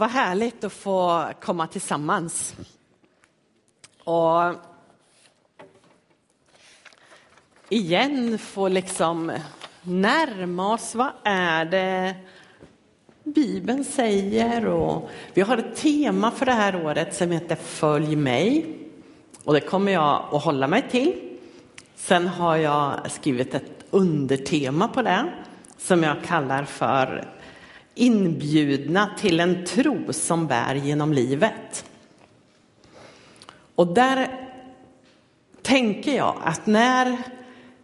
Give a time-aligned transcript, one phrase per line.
[0.00, 2.54] Vad härligt att få komma tillsammans.
[4.04, 4.54] Och
[7.68, 9.32] igen få liksom
[9.82, 12.14] närma oss vad är det
[13.24, 14.66] Bibeln säger.
[14.66, 18.76] Och vi har ett tema för det här året som heter Följ mig.
[19.44, 21.38] Och det kommer jag att hålla mig till.
[21.94, 25.32] Sen har jag skrivit ett undertema på det
[25.78, 27.39] som jag kallar för
[28.00, 31.84] inbjudna till en tro som bär genom livet.
[33.74, 34.48] Och där
[35.62, 37.18] tänker jag att när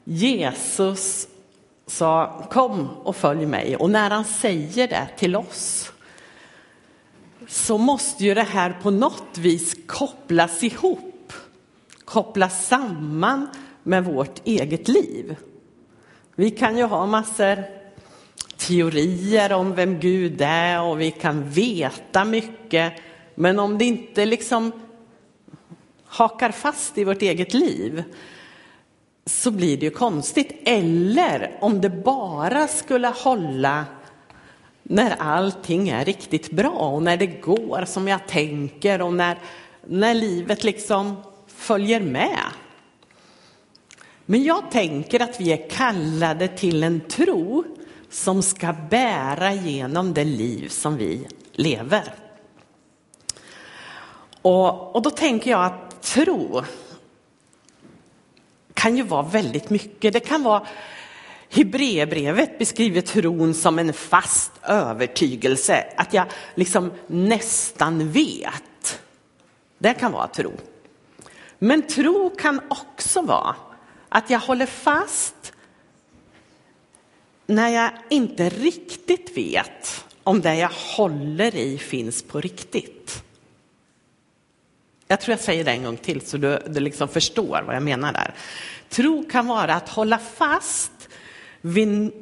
[0.05, 1.29] Jesus
[1.87, 5.93] sa kom och följ mig och när han säger det till oss
[7.49, 11.33] så måste ju det här på något vis kopplas ihop,
[12.05, 13.49] kopplas samman
[13.83, 15.37] med vårt eget liv.
[16.35, 17.76] Vi kan ju ha massor
[18.57, 22.93] teorier om vem Gud är och vi kan veta mycket.
[23.35, 24.73] Men om det inte liksom
[26.07, 28.05] hakar fast i vårt eget liv
[29.27, 30.53] så blir det ju konstigt.
[30.65, 33.85] Eller om det bara skulle hålla
[34.83, 39.39] när allting är riktigt bra och när det går som jag tänker och när,
[39.87, 42.41] när livet liksom följer med.
[44.27, 47.65] Men jag tänker att vi är kallade till en tro
[48.11, 52.15] som ska bära genom det liv som vi lever.
[54.43, 56.63] Och, och då tänker jag att tro
[58.75, 60.13] kan ju vara väldigt mycket.
[60.13, 60.67] Det kan vara
[61.51, 69.01] Hebreerbrevet beskriver tron som en fast övertygelse, att jag liksom nästan vet.
[69.79, 70.53] Det kan vara tro.
[71.59, 73.57] Men tro kan också vara
[74.09, 75.53] att jag håller fast
[77.47, 83.23] när jag inte riktigt vet om det jag håller i finns på riktigt.
[85.09, 87.83] Jag tror jag säger det en gång till så du, du liksom förstår vad jag
[87.83, 88.35] menar där.
[88.89, 91.09] Tro kan vara att hålla fast
[91.61, 92.13] vid,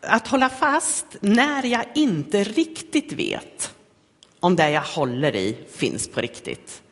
[0.00, 3.74] att hålla fast när jag inte riktigt vet
[4.40, 6.82] om det jag håller i finns på riktigt.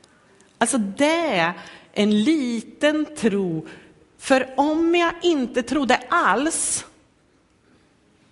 [0.58, 1.52] Alltså det är
[1.92, 3.66] en liten tro,
[4.18, 6.84] för om jag inte trodde alls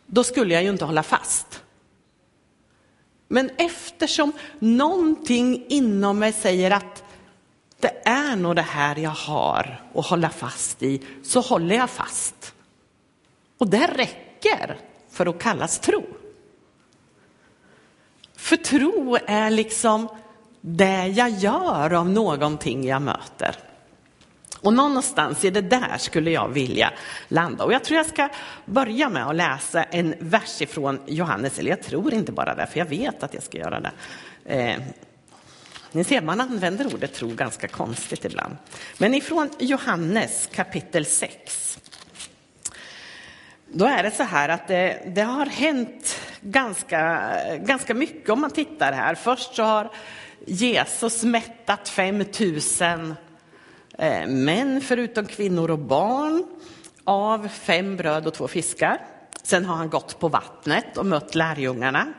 [0.06, 1.62] då skulle jag ju inte hålla fast.
[3.28, 7.04] Men eftersom någonting inom mig säger att
[7.80, 12.54] det är nog det här jag har att hålla fast i, så håller jag fast.
[13.58, 14.78] Och det räcker
[15.10, 16.06] för att kallas tro.
[18.36, 20.08] För tro är liksom
[20.60, 23.56] det jag gör av någonting jag möter.
[24.66, 26.92] Och någonstans i det där skulle jag vilja
[27.28, 27.64] landa.
[27.64, 28.28] Och jag tror jag ska
[28.64, 32.78] börja med att läsa en vers ifrån Johannes, eller jag tror inte bara det, för
[32.78, 33.90] jag vet att jag ska göra det.
[34.44, 34.82] Eh,
[35.92, 38.56] ni ser, man använder ordet tro ganska konstigt ibland.
[38.98, 41.78] Men ifrån Johannes kapitel 6.
[43.66, 48.50] Då är det så här att det, det har hänt ganska, ganska mycket om man
[48.50, 49.14] tittar här.
[49.14, 49.90] Först så har
[50.46, 53.14] Jesus mättat 5000
[53.98, 56.46] Eh, män förutom kvinnor och barn
[57.04, 59.06] av fem bröd och två fiskar.
[59.42, 62.12] Sen har han gått på vattnet och mött lärjungarna.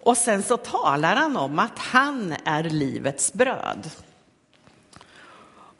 [0.00, 3.90] Och sen så talar han om att han är livets bröd.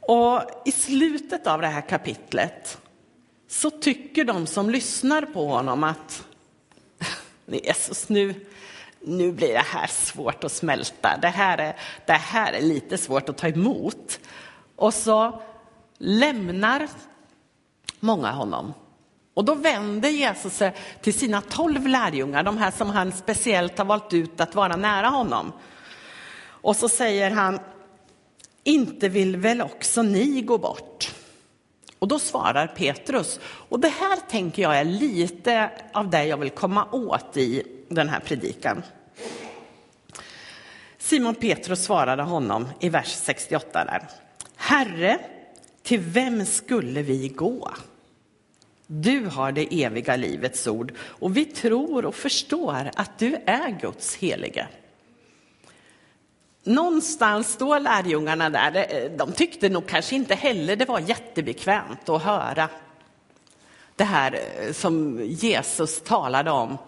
[0.01, 2.79] Och i slutet av det här kapitlet
[3.49, 6.25] så tycker de som lyssnar på honom att
[7.47, 8.35] Jesus, nu,
[9.01, 11.19] nu blir det här svårt att smälta.
[11.23, 14.21] Det här, är, det här är lite svårt att ta emot.
[14.81, 15.43] Och så
[15.99, 16.89] lämnar
[18.01, 18.75] många honom.
[19.35, 23.85] Och då vänder Jesus sig till sina tolv lärjungar, de här som han speciellt har
[23.85, 25.53] valt ut att vara nära honom.
[26.43, 27.59] Och så säger han,
[28.65, 31.15] inte vill väl också ni gå bort?
[31.99, 36.51] Och då svarar Petrus, och det här tänker jag är lite av det jag vill
[36.51, 38.83] komma åt i den här predikan.
[40.99, 44.30] Simon Petrus svarade honom i vers 68 där.
[44.63, 45.19] Herre,
[45.83, 47.71] till vem skulle vi gå?
[48.87, 54.17] Du har det eviga livets ord och vi tror och förstår att du är Guds
[54.17, 54.69] helige.
[56.63, 62.23] Någonstans står lärjungarna där, eh, de tyckte nog kanske inte heller det var jättebekvämt att
[62.23, 62.69] höra
[63.97, 66.79] det här eh, som Jesus talade om.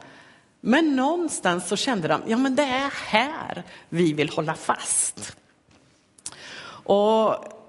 [0.61, 5.37] Men någonstans så kände de, ja men det är här vi vill hålla fast.
[6.85, 7.62] Och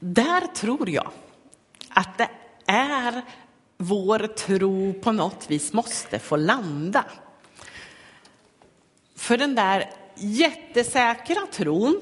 [0.00, 1.10] där tror jag
[1.88, 2.28] att det
[2.66, 3.22] är
[3.76, 7.04] vår tro på något vis måste få landa.
[9.16, 12.00] För den där jättesäkra tron,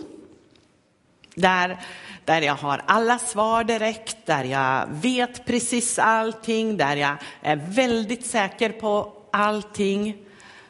[1.35, 1.79] där,
[2.25, 8.27] där jag har alla svar direkt, där jag vet precis allting, där jag är väldigt
[8.27, 10.17] säker på allting.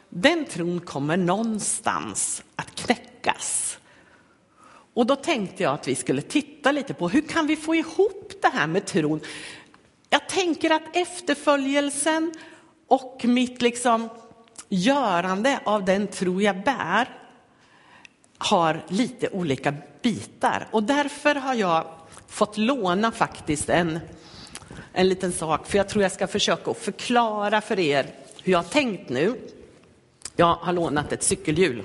[0.09, 3.78] Den tron kommer någonstans att knäckas.
[4.99, 8.33] Och då tänkte jag att vi skulle titta lite på hur kan vi få ihop
[8.41, 9.19] det här med tron?
[10.09, 12.33] Jag tänker att efterföljelsen
[12.87, 14.09] och mitt liksom
[14.69, 17.09] görande av den tro jag bär
[18.37, 20.67] har lite olika bitar.
[20.71, 21.85] Och därför har jag
[22.27, 23.99] fått låna faktiskt en,
[24.93, 28.05] en liten sak, för jag tror jag ska försöka förklara för er
[28.43, 29.35] hur jag har tänkt nu.
[30.35, 31.83] Jag har lånat ett cykelhjul.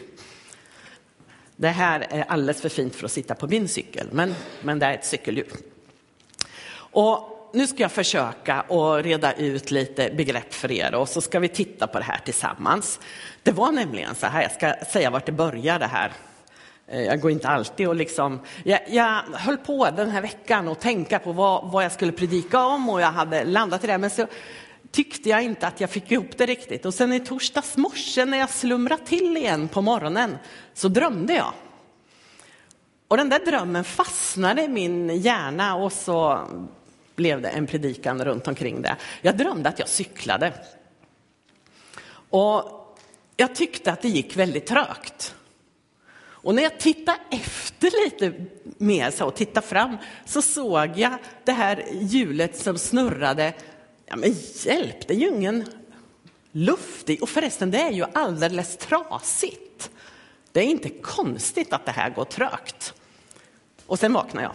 [1.57, 4.87] Det här är alldeles för fint för att sitta på min cykel, men, men det
[4.87, 5.53] är ett cykelhjul.
[6.77, 11.41] Och nu ska jag försöka att reda ut lite begrepp för er och så ska
[11.41, 13.01] vi titta på det här tillsammans.
[13.43, 16.13] Det var nämligen så här, jag ska säga vart det började här.
[16.87, 20.81] Eh, jag går inte alltid och liksom, jag, jag höll på den här veckan och
[20.81, 24.11] tänka på vad, vad jag skulle predika om och jag hade landat i det, men
[24.11, 24.27] så
[24.95, 26.87] tyckte jag inte att jag fick ihop det riktigt.
[26.87, 30.39] Och sen i torsdags morse när jag slumrade till igen på morgonen
[30.75, 31.53] så drömde jag.
[33.09, 36.49] Och den där drömmen fastnade i min hjärna och så
[37.17, 38.97] blev det en predikan runt omkring det.
[39.23, 40.53] Jag drömde att jag cyklade.
[42.31, 42.63] Och
[43.37, 45.35] jag tyckte att det gick väldigt trögt.
[46.45, 48.33] Och när jag tittade efter lite
[48.63, 51.15] mer så, och tittade fram så såg jag
[51.45, 53.55] det här hjulet som snurrade.
[54.07, 54.35] Ja men
[54.65, 55.65] hjälp, det är ju ingen
[56.53, 57.19] luft i.
[57.21, 59.91] Och förresten, det är ju alldeles trasigt.
[60.53, 62.95] Det är inte konstigt att det här går trögt.
[63.87, 64.55] Och sen vaknade jag.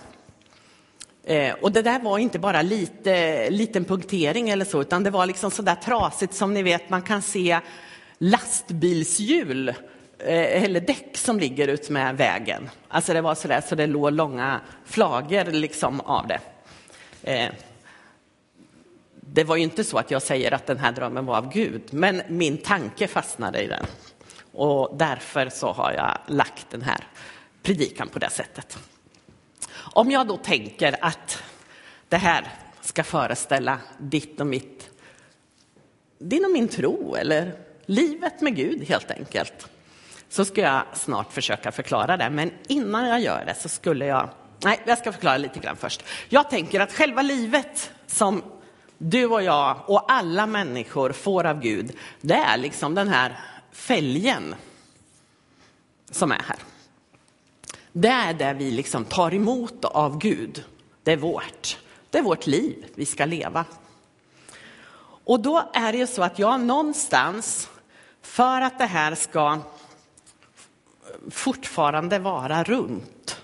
[1.23, 5.25] Eh, och det där var inte bara lite, liten punktering eller så, utan det var
[5.25, 7.59] liksom så där trasigt som ni vet, man kan se
[8.17, 9.69] lastbilshjul
[10.19, 12.69] eh, eller däck som ligger ut med vägen.
[12.87, 16.39] Alltså det var så där så det låg långa flagor liksom av det.
[17.23, 17.49] Eh,
[19.33, 21.81] det var ju inte så att jag säger att den här drömmen var av Gud,
[21.93, 23.85] men min tanke fastnade i den.
[24.51, 27.03] Och därför så har jag lagt den här
[27.63, 28.77] predikan på det sättet.
[29.75, 31.43] Om jag då tänker att
[32.09, 32.47] det här
[32.81, 34.89] ska föreställa ditt och mitt,
[36.19, 37.53] din och min tro eller
[37.85, 39.67] livet med Gud helt enkelt,
[40.29, 42.29] så ska jag snart försöka förklara det.
[42.29, 44.29] Men innan jag gör det så skulle jag,
[44.63, 46.03] nej, jag ska förklara lite grann först.
[46.29, 48.43] Jag tänker att själva livet som
[49.01, 53.39] du och jag och alla människor får av Gud, det är liksom den här
[53.71, 54.55] fälgen
[56.11, 56.59] som är här.
[57.91, 60.63] Det är det vi liksom tar emot av Gud.
[61.03, 61.77] Det är vårt.
[62.09, 63.65] Det är vårt liv vi ska leva.
[65.23, 67.69] Och då är det ju så att jag någonstans,
[68.21, 69.59] för att det här ska
[71.31, 73.41] fortfarande vara runt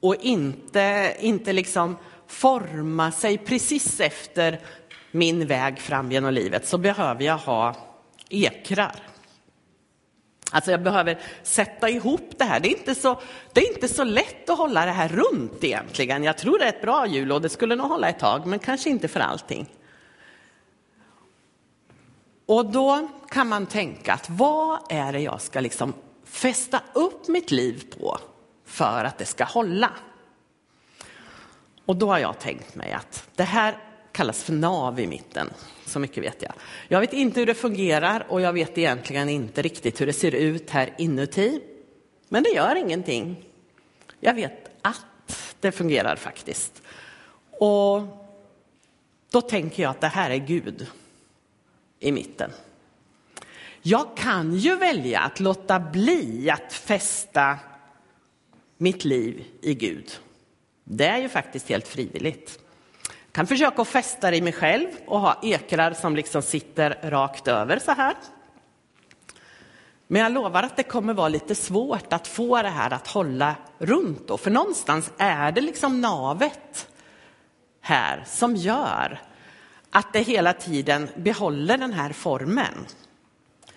[0.00, 4.60] och inte, inte liksom forma sig precis efter
[5.10, 7.76] min väg fram genom livet så behöver jag ha
[8.28, 9.02] ekrar.
[10.50, 12.60] Alltså jag behöver sätta ihop det här.
[12.60, 13.20] Det är, inte så,
[13.52, 16.24] det är inte så lätt att hålla det här runt egentligen.
[16.24, 18.58] Jag tror det är ett bra hjul och det skulle nog hålla ett tag, men
[18.58, 19.66] kanske inte för allting.
[22.46, 25.92] Och då kan man tänka att vad är det jag ska liksom
[26.24, 28.18] fästa upp mitt liv på
[28.64, 29.90] för att det ska hålla?
[31.86, 33.78] Och då har jag tänkt mig att det här
[34.12, 35.50] kallas för nav i mitten.
[35.86, 36.52] Så mycket vet jag.
[36.88, 40.34] Jag vet inte hur det fungerar och jag vet egentligen inte riktigt hur det ser
[40.34, 41.60] ut här inuti.
[42.28, 43.44] Men det gör ingenting.
[44.20, 46.82] Jag vet att det fungerar faktiskt.
[47.50, 48.02] Och
[49.30, 50.86] då tänker jag att det här är Gud
[52.00, 52.50] i mitten.
[53.82, 57.58] Jag kan ju välja att låta bli att fästa
[58.76, 60.10] mitt liv i Gud.
[60.84, 62.58] Det är ju faktiskt helt frivilligt
[63.02, 67.10] Jag kan försöka att fästa det i mig själv och ha ekrar som liksom sitter
[67.10, 68.14] rakt över så här.
[70.06, 73.54] Men jag lovar att det kommer vara lite svårt att få det här att hålla
[73.78, 76.88] runt då, för någonstans är det liksom navet
[77.80, 79.20] här som gör
[79.90, 82.86] att det hela tiden behåller den här formen.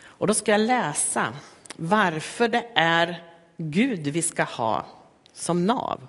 [0.03, 1.33] Och då ska jag läsa
[1.75, 3.23] varför det är
[3.57, 4.85] Gud vi ska ha
[5.33, 6.07] som nav.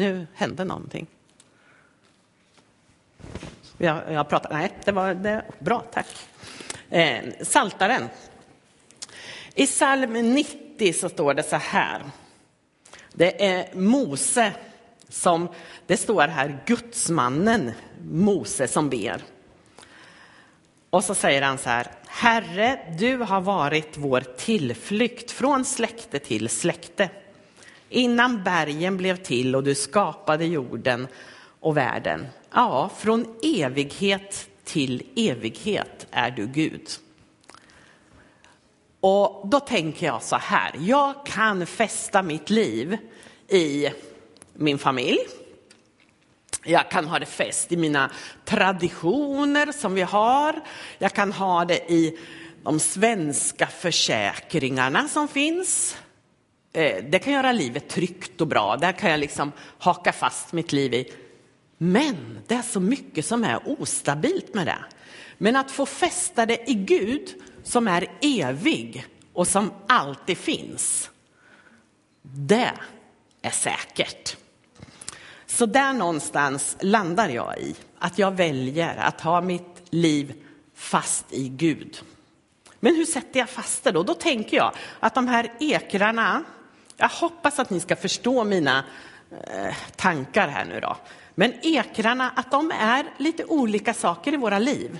[0.00, 1.06] Nu hände någonting.
[3.78, 6.06] Jag, jag pratar, nej, det var det, bra, tack.
[6.90, 8.08] Eh, saltaren.
[9.54, 12.02] I psalm 90 så står det så här.
[13.12, 14.52] Det är Mose
[15.08, 15.48] som,
[15.86, 19.22] det står här Gudsmannen Mose som ber.
[20.90, 26.48] Och så säger han så här, Herre, du har varit vår tillflykt från släkte till
[26.48, 27.10] släkte.
[27.92, 31.08] Innan bergen blev till och du skapade jorden
[31.60, 32.26] och världen.
[32.52, 36.88] Ja, från evighet till evighet är du Gud.
[39.00, 42.96] Och då tänker jag så här, jag kan fästa mitt liv
[43.48, 43.88] i
[44.54, 45.18] min familj.
[46.64, 48.10] Jag kan ha det fäst i mina
[48.44, 50.60] traditioner som vi har.
[50.98, 52.18] Jag kan ha det i
[52.62, 55.96] de svenska försäkringarna som finns.
[56.72, 58.76] Eh, det kan göra livet tryggt och bra.
[58.76, 61.12] Där kan jag liksom haka fast mitt liv i.
[61.78, 64.84] Men det är så mycket som är ostabilt med det.
[65.38, 71.10] Men att få fästa det i Gud som är evig och som alltid finns.
[72.22, 72.70] Det
[73.42, 74.36] är säkert.
[75.46, 80.34] Så där någonstans landar jag i att jag väljer att ha mitt liv
[80.74, 82.02] fast i Gud.
[82.80, 84.02] Men hur sätter jag fast det då?
[84.02, 86.44] Då tänker jag att de här ekrarna,
[87.00, 88.84] jag hoppas att ni ska förstå mina
[89.30, 90.96] eh, tankar här nu då.
[91.34, 94.98] Men ekrarna, att de är lite olika saker i våra liv.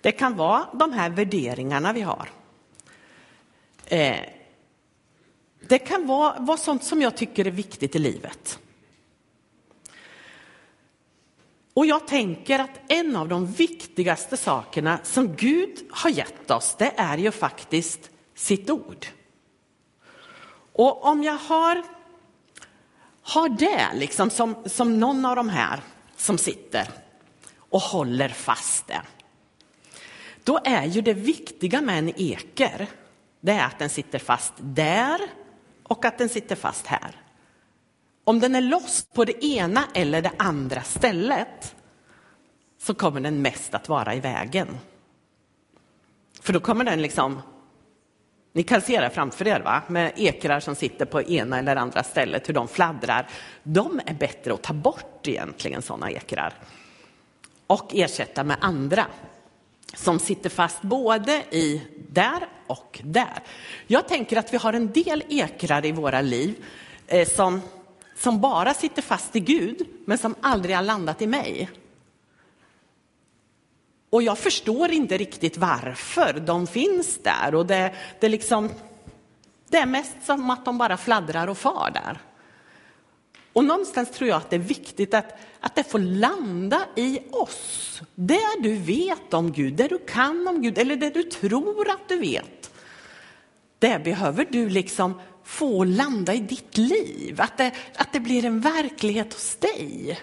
[0.00, 2.28] Det kan vara de här värderingarna vi har.
[3.86, 4.20] Eh,
[5.68, 8.58] det kan vara, vara sånt som jag tycker är viktigt i livet.
[11.74, 16.92] Och jag tänker att en av de viktigaste sakerna som Gud har gett oss, det
[16.96, 19.06] är ju faktiskt sitt ord.
[20.74, 21.82] Och om jag har,
[23.22, 25.80] har det liksom som, som någon av de här
[26.16, 26.88] som sitter
[27.58, 29.00] och håller fast det,
[30.44, 32.86] då är ju det viktiga med en eker,
[33.40, 35.20] det är att den sitter fast där
[35.82, 37.20] och att den sitter fast här.
[38.24, 41.74] Om den är loss på det ena eller det andra stället
[42.78, 44.78] så kommer den mest att vara i vägen.
[46.40, 47.42] För då kommer den liksom,
[48.56, 52.02] ni kan se det framför er va, med ekrar som sitter på ena eller andra
[52.02, 53.26] stället, hur de fladdrar.
[53.62, 56.54] De är bättre att ta bort egentligen sådana ekrar
[57.66, 59.06] och ersätta med andra
[59.94, 63.42] som sitter fast både i där och där.
[63.86, 66.54] Jag tänker att vi har en del ekrar i våra liv
[67.06, 67.60] eh, som
[68.16, 71.70] som bara sitter fast i Gud, men som aldrig har landat i mig.
[74.14, 77.54] Och jag förstår inte riktigt varför de finns där.
[77.54, 78.70] Och det, det, liksom,
[79.68, 82.18] det är mest som att de bara fladdrar och far där.
[83.52, 88.00] Och någonstans tror jag att det är viktigt att, att det får landa i oss.
[88.14, 92.08] Det du vet om Gud, det du kan om Gud, eller det du tror att
[92.08, 92.72] du vet.
[93.78, 98.60] Det behöver du liksom få landa i ditt liv, att det, att det blir en
[98.60, 100.20] verklighet hos dig.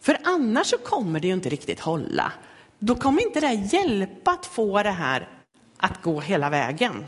[0.00, 2.32] För annars så kommer det ju inte riktigt hålla.
[2.82, 5.28] Då kommer inte det hjälpa att få det här
[5.76, 7.06] att gå hela vägen.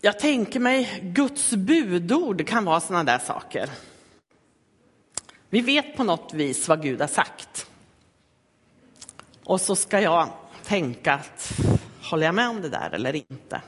[0.00, 3.70] Jag tänker mig Guds budord kan vara sådana där saker.
[5.50, 7.70] Vi vet på något vis vad Gud har sagt.
[9.44, 10.28] Och så ska jag
[10.62, 11.52] tänka att
[12.02, 13.62] Håller jag med om det där eller inte?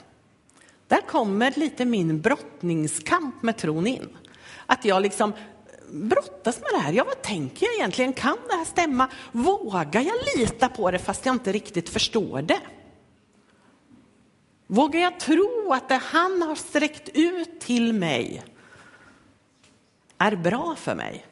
[0.89, 4.09] Där kommer lite min brottningskamp med tron in.
[4.67, 5.33] Att jag liksom
[5.91, 6.93] brottas med det här.
[6.93, 8.13] Ja, vad tänker jag egentligen?
[8.13, 9.09] Kan det här stämma?
[9.33, 12.61] Vågar jag lita på det fast jag inte riktigt förstår det?
[14.67, 18.43] Vågar jag tro att det han har sträckt ut till mig
[20.19, 21.27] är bra för mig?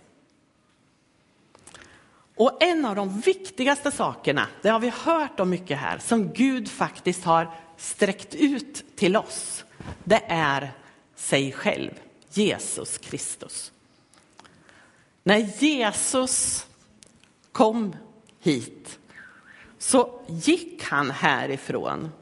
[2.37, 6.69] Och en av de viktigaste sakerna, det har vi hört om mycket här, som Gud
[6.69, 9.65] faktiskt har sträckt ut till oss,
[10.05, 10.73] det är
[11.15, 11.91] sig själv,
[12.31, 13.73] Jesus Kristus.
[15.23, 16.67] När Jesus
[17.53, 17.97] kom
[18.41, 18.99] hit
[19.79, 22.13] så gick han härifrån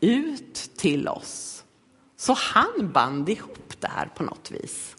[0.00, 1.64] ut till oss.
[2.16, 4.96] Så han band ihop det här på något vis.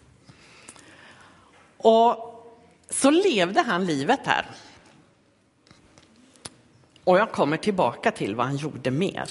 [1.78, 2.32] Och
[2.90, 4.46] så levde han livet här.
[7.04, 9.30] Och jag kommer tillbaka till vad han gjorde mer.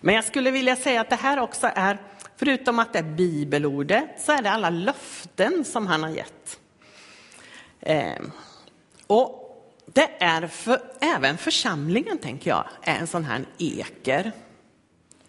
[0.00, 1.98] Men jag skulle vilja säga att det här också är,
[2.40, 6.60] förutom att det är bibelordet, så är det alla löften som han har gett.
[7.80, 8.22] Eh,
[9.06, 9.36] och
[9.86, 14.32] det är för, även församlingen, tänker jag, är en sån här eker.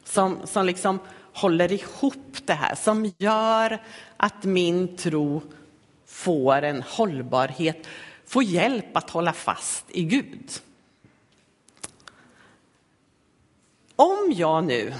[0.03, 0.99] Som, som liksom
[1.33, 3.81] håller ihop det här, som gör
[4.17, 5.41] att min tro
[6.05, 7.87] får en hållbarhet,
[8.25, 10.51] får hjälp att hålla fast i Gud.
[13.95, 14.93] Om jag nu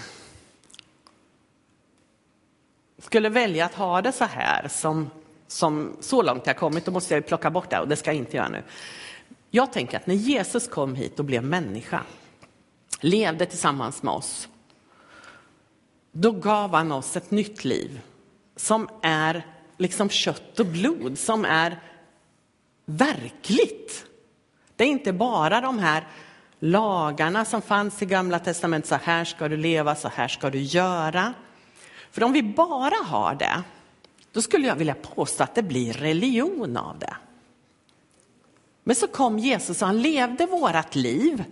[3.02, 5.10] skulle välja att ha det så här som,
[5.48, 8.18] som så långt jag kommit, då måste jag plocka bort det och det ska jag
[8.18, 8.64] inte göra nu.
[9.50, 12.04] Jag tänker att när Jesus kom hit och blev människa,
[13.00, 14.48] levde tillsammans med oss,
[16.12, 18.02] då gav han oss ett nytt liv
[18.56, 19.46] som är
[19.78, 21.80] liksom kött och blod, som är
[22.86, 24.06] verkligt.
[24.76, 26.08] Det är inte bara de här
[26.60, 30.60] lagarna som fanns i Gamla testamentet, så här ska du leva, så här ska du
[30.60, 31.34] göra.
[32.12, 33.64] För om vi bara har det,
[34.32, 37.16] då skulle jag vilja påstå att det blir religion av det.
[38.84, 41.44] Men så kom Jesus och han levde vårat liv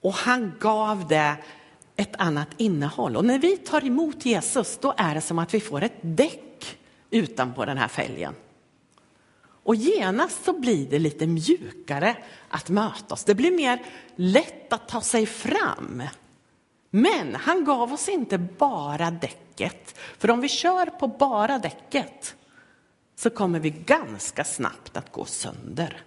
[0.00, 1.36] och han gav det
[1.96, 3.16] ett annat innehåll.
[3.16, 6.78] Och när vi tar emot Jesus, då är det som att vi får ett däck
[7.10, 8.34] utanpå den här fälgen.
[9.64, 12.16] Och genast så blir det lite mjukare
[12.48, 13.24] att möta oss.
[13.24, 13.82] Det blir mer
[14.16, 16.02] lätt att ta sig fram.
[16.94, 19.98] Men han gav oss inte bara däcket.
[20.18, 22.34] För om vi kör på bara däcket
[23.16, 26.02] så kommer vi ganska snabbt att gå sönder.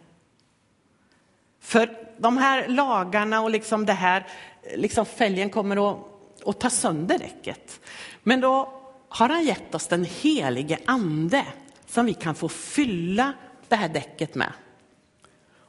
[1.59, 4.27] För de här lagarna och liksom det här,
[4.75, 5.97] liksom fälgen kommer att,
[6.45, 7.79] att ta sönder däcket.
[8.23, 11.45] Men då har han gett oss den helige ande
[11.87, 13.33] som vi kan få fylla
[13.67, 14.51] det här däcket med.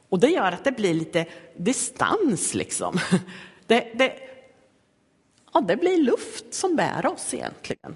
[0.09, 2.99] Och det gör att det blir lite distans liksom.
[3.67, 4.26] Det, det,
[5.53, 7.95] ja, det blir luft som bär oss egentligen.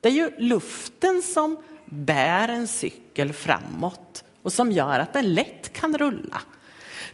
[0.00, 5.72] Det är ju luften som bär en cykel framåt och som gör att den lätt
[5.72, 6.40] kan rulla.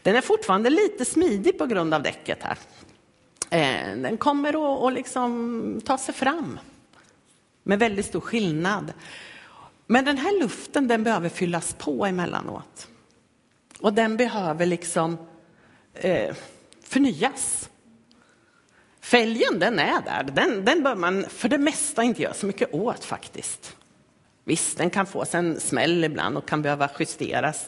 [0.03, 2.59] Den är fortfarande lite smidig på grund av däcket här.
[3.51, 6.59] Eh, den kommer att liksom ta sig fram
[7.63, 8.93] med väldigt stor skillnad.
[9.87, 12.89] Men den här luften den behöver fyllas på emellanåt.
[13.81, 15.19] Och den behöver liksom
[15.95, 16.35] eh,
[16.83, 17.71] förnyas.
[19.01, 22.75] Fälgen den är där, den, den bör man för det mesta inte göra så mycket
[22.75, 23.77] åt faktiskt.
[24.45, 27.67] Visst, den kan få sig en smäll ibland och kan behöva justeras,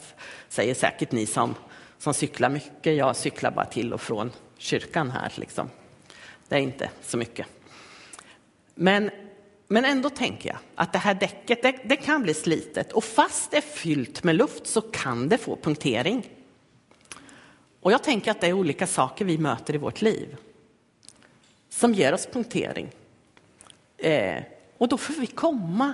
[0.49, 1.55] säger säkert ni som,
[1.97, 2.95] som cyklar mycket.
[2.95, 5.33] Jag cyklar bara till och från kyrkan här.
[5.35, 5.69] Liksom.
[6.47, 7.47] Det är inte så mycket.
[8.75, 9.09] Men
[9.67, 13.51] men ändå tänker jag att det här däcket det, det, kan bli slitet och fast
[13.51, 16.29] det är fyllt med luft så kan det få punktering.
[17.81, 20.37] Och jag tänker att det är olika saker vi möter i vårt liv
[21.75, 22.91] som ger oss punktering.
[23.97, 24.43] Eh,
[24.77, 25.93] och då får vi komma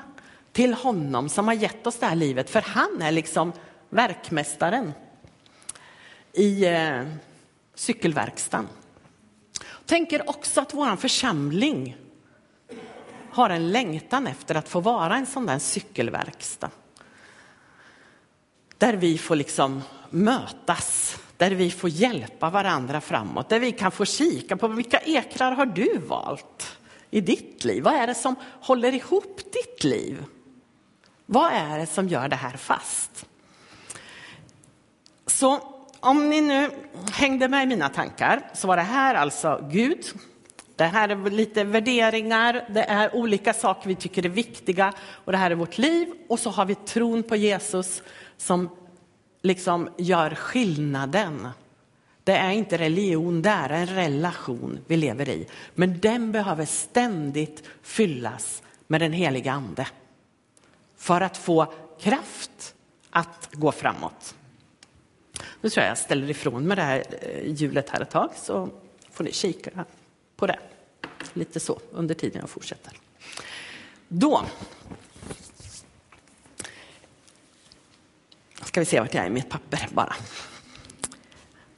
[0.52, 3.54] till honom som har gett oss det här livet, för han är liksom
[3.90, 4.94] verkmästaren
[6.34, 7.08] i eh,
[7.76, 8.68] cykelverkstaden.
[9.86, 11.98] Tänker också att vår församling
[13.32, 16.72] har en längtan efter att få vara en sån där cykelverkstad.
[18.78, 24.06] Där vi får liksom mötas, där vi får hjälpa varandra framåt, där vi kan få
[24.06, 26.78] kika på vilka ekrar har du valt
[27.12, 27.84] i ditt liv?
[27.84, 30.24] Vad är det som håller ihop ditt liv?
[31.26, 33.26] Vad är det som gör det här fast?
[35.26, 35.60] Så
[36.00, 36.70] om ni nu
[37.12, 40.06] hängde med i mina tankar så var det här alltså Gud
[40.76, 44.94] det här är lite värderingar, det är olika saker vi tycker är viktiga
[45.26, 46.08] och det här är vårt liv.
[46.30, 48.04] Och så har vi tron på Jesus
[48.38, 48.70] som
[49.42, 51.48] liksom gör skillnaden.
[52.24, 55.48] Det är inte religion, det är en relation vi lever i.
[55.76, 59.88] Men den behöver ständigt fyllas med den heliga ande.
[60.98, 62.76] För att få kraft
[63.10, 64.36] att gå framåt.
[65.62, 68.70] Nu tror jag jag ställer ifrån mig det här eh, hjulet här ett tag så
[69.12, 69.86] får ni kika
[70.36, 70.60] på det.
[71.34, 72.94] Lite så under tiden jag fortsätter.
[74.08, 74.46] Då
[78.70, 80.16] ska vi se vart jag är i mitt papper bara.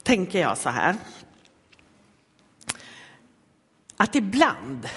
[0.02, 0.96] Tänker jag så här.
[3.96, 4.88] Att ibland,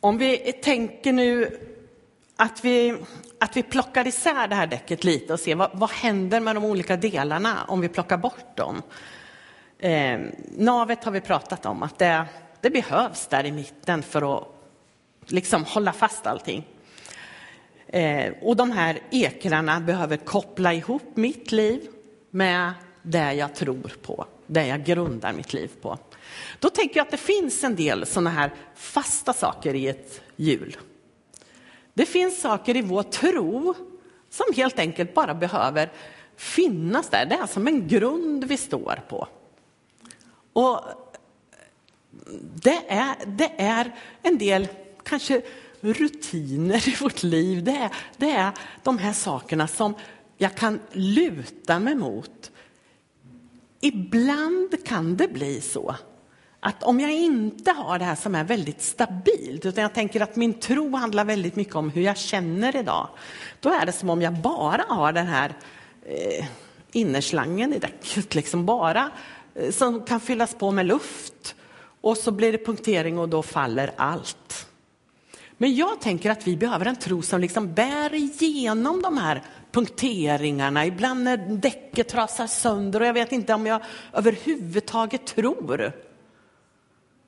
[0.00, 1.60] om vi tänker nu
[2.36, 2.96] att vi,
[3.40, 6.64] att vi plockar isär det här däcket lite och ser vad, vad händer med de
[6.64, 8.82] olika delarna om vi plockar bort dem.
[9.78, 10.20] Eh,
[10.56, 12.24] navet har vi pratat om, att det,
[12.60, 14.48] det behövs där i mitten för att
[15.26, 16.66] liksom hålla fast allting.
[17.88, 21.80] Eh, och de här ekrarna behöver koppla ihop mitt liv
[22.30, 22.72] med
[23.02, 25.98] det jag tror på, det jag grundar mitt liv på.
[26.58, 30.76] Då tänker jag att det finns en del sådana här fasta saker i ett hjul.
[31.94, 33.74] Det finns saker i vår tro
[34.30, 35.92] som helt enkelt bara behöver
[36.36, 37.26] finnas där.
[37.26, 39.28] Det är som en grund vi står på.
[40.52, 40.80] Och
[42.54, 44.68] det är, det är en del
[45.02, 45.42] kanske
[45.80, 47.64] rutiner i vårt liv.
[47.64, 49.94] Det är, det är de här sakerna som
[50.36, 52.50] jag kan luta mig mot.
[53.80, 55.96] Ibland kan det bli så
[56.60, 60.36] att om jag inte har det här som är väldigt stabilt, utan jag tänker att
[60.36, 63.08] min tro handlar väldigt mycket om hur jag känner idag,
[63.60, 65.56] då är det som om jag bara har den här
[66.06, 66.46] eh,
[66.92, 69.10] innerslangen i däcket, liksom bara
[69.54, 71.54] eh, som kan fyllas på med luft
[72.00, 74.67] och så blir det punktering och då faller allt.
[75.58, 80.86] Men jag tänker att vi behöver en tro som liksom bär igenom de här punkteringarna,
[80.86, 85.92] ibland när däcket trasar sönder och jag vet inte om jag överhuvudtaget tror.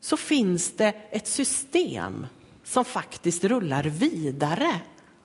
[0.00, 2.26] Så finns det ett system
[2.64, 4.80] som faktiskt rullar vidare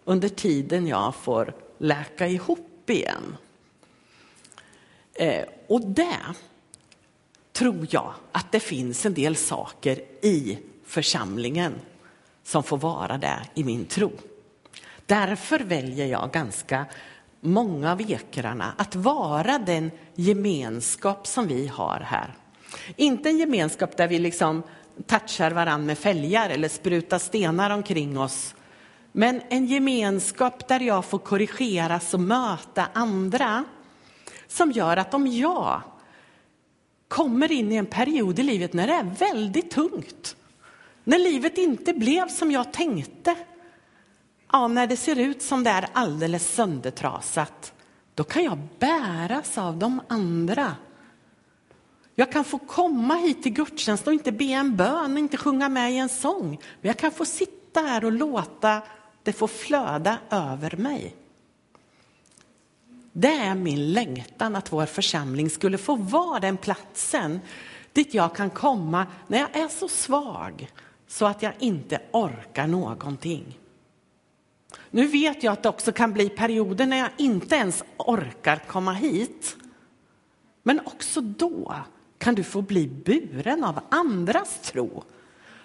[0.06, 3.38] under tiden jag får läka ihop igen.
[5.14, 6.20] Eh, och det
[7.52, 11.74] tror jag att det finns en del saker i församlingen
[12.46, 14.12] som får vara det i min tro.
[15.06, 16.86] Därför väljer jag ganska
[17.42, 22.34] många av ekrarna att vara den gemenskap som vi har här.
[22.96, 24.64] Inte en gemenskap där vi liksom
[25.06, 28.56] touchar varann med fälgar eller sprutar stenar omkring oss.
[29.12, 33.64] Men en gemenskap där jag får korrigeras och möta andra
[34.48, 35.82] som gör att om jag
[37.08, 40.36] kommer in i en period i livet när det är väldigt tungt,
[41.06, 43.36] när livet inte blev som jag tänkte,
[44.52, 47.74] ja, när det ser ut som det är alldeles söndertrasat,
[48.14, 50.76] då kan jag bäras av de andra.
[52.16, 55.70] Jag kan få komma hit till gudstjänst och inte be en bön och inte sjunga
[55.70, 56.50] med i en sång.
[56.50, 58.82] Men jag kan få sitta här och låta
[59.24, 61.16] det få flöda över mig.
[63.12, 67.40] Det är min längtan att vår församling skulle få vara den platsen
[67.94, 70.70] dit jag kan komma när jag är så svag
[71.08, 73.60] så att jag inte orkar någonting.
[74.92, 78.94] Nu vet jag att det också kan bli perioder när jag inte ens orkar komma
[78.94, 79.56] hit.
[80.64, 81.76] Men också då
[82.18, 85.04] kan du få bli buren av andras tro,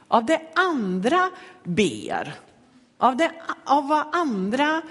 [0.08, 1.30] av det andra
[1.64, 2.34] ber,
[2.98, 3.32] av, det,
[3.64, 4.82] av vad andra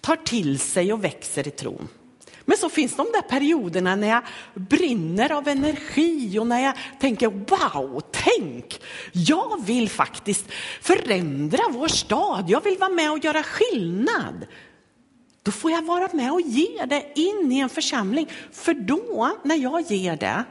[0.00, 1.88] tar till sig och växer i tron.
[2.44, 4.22] Men så finns de där perioderna när jag
[4.54, 8.80] brinner av energi och när jag tänker wow, tänk,
[9.12, 10.46] jag vill faktiskt
[10.80, 14.46] förändra vår stad, jag vill vara med och göra skillnad.
[15.42, 19.56] Då får jag vara med och ge det in i en församling, för då när
[19.56, 20.44] jag ger det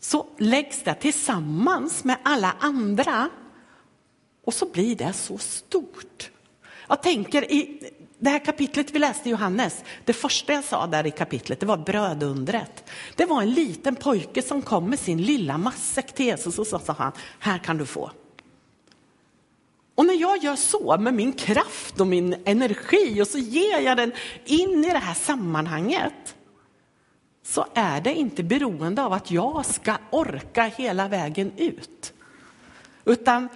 [0.00, 3.28] så läggs det tillsammans med alla andra
[4.44, 6.30] och så blir det så stort.
[6.88, 7.90] Jag tänker i
[8.24, 11.66] det här kapitlet vi läste i Johannes, det första jag sa där i kapitlet, det
[11.66, 12.90] var brödundret.
[13.16, 16.78] Det var en liten pojke som kom med sin lilla matsäck till Jesus och så
[16.78, 18.10] sa han, här kan du få.
[19.94, 23.96] Och när jag gör så med min kraft och min energi och så ger jag
[23.96, 24.12] den
[24.44, 26.36] in i det här sammanhanget
[27.42, 32.12] så är det inte beroende av att jag ska orka hela vägen ut.
[33.04, 33.48] Utan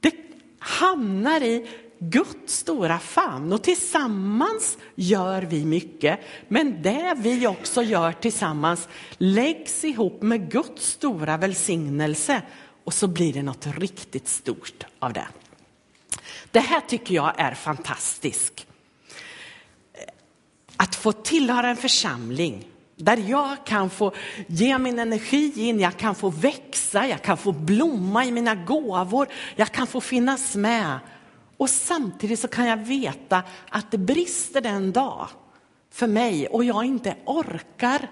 [0.00, 0.14] det
[0.58, 1.68] hamnar i
[2.02, 6.20] Guds stora famn och tillsammans gör vi mycket.
[6.48, 12.42] Men det vi också gör tillsammans läggs ihop med Guds stora välsignelse
[12.84, 15.26] och så blir det något riktigt stort av det.
[16.50, 18.66] Det här tycker jag är fantastiskt.
[20.76, 24.12] Att få tillhöra en församling där jag kan få
[24.46, 29.28] ge min energi in, jag kan få växa, jag kan få blomma i mina gåvor,
[29.56, 30.98] jag kan få finnas med
[31.60, 35.28] och samtidigt så kan jag veta att det brister den dag
[35.90, 38.08] för mig och jag inte orkar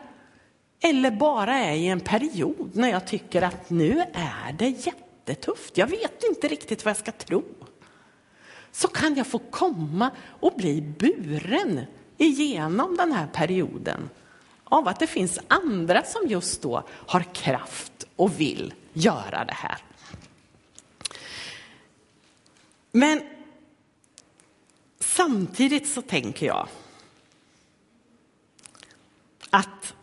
[0.80, 5.78] eller bara är i en period när jag tycker att nu är det jättetufft.
[5.78, 7.44] Jag vet inte riktigt vad jag ska tro.
[8.72, 11.80] Så kan jag få komma och bli buren
[12.16, 14.11] igenom den här perioden
[14.64, 19.78] av att det finns andra som just då har kraft och vill göra det här.
[22.92, 23.20] Men
[25.18, 26.68] Samtidigt så tänker jag
[29.50, 29.94] att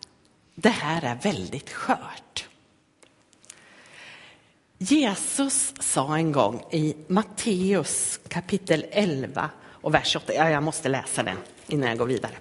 [0.55, 2.47] det här är väldigt skört.
[4.77, 11.23] Jesus sa en gång i Matteus kapitel 11 och vers 8, ja, jag måste läsa
[11.23, 12.35] den innan jag går vidare.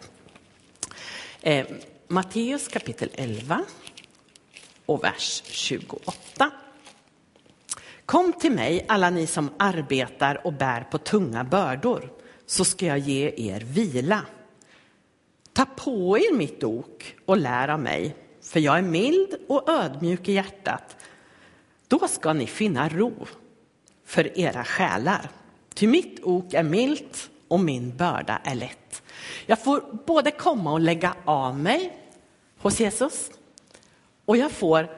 [1.40, 1.66] Eh,
[2.08, 3.64] Matteus kapitel 11
[4.86, 6.50] och vers 28.
[8.06, 12.98] Kom till mig alla ni som arbetar och bär på tunga bördor så ska jag
[12.98, 14.20] ge er vila.
[15.52, 20.28] Ta på er mitt ok och lär av mig, för jag är mild och ödmjuk
[20.28, 20.96] i hjärtat.
[21.88, 23.26] Då ska ni finna ro
[24.06, 25.30] för era själar.
[25.74, 29.02] Ty mitt ok är milt och min börda är lätt.
[29.46, 31.96] Jag får både komma och lägga av mig
[32.58, 33.30] hos Jesus
[34.24, 34.88] och jag får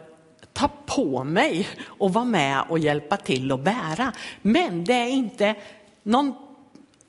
[0.52, 4.12] ta på mig och vara med och hjälpa till att bära.
[4.42, 5.54] Men det är inte
[6.02, 6.45] någon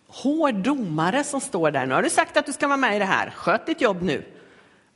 [0.07, 1.85] hård domare som står där.
[1.85, 4.01] Nu har du sagt att du ska vara med i det här, sköt ditt jobb
[4.01, 4.25] nu.